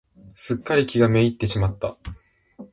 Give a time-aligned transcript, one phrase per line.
[0.33, 1.95] すっかり気が滅入ってしまった。